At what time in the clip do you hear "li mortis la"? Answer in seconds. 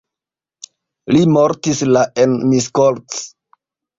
1.15-2.01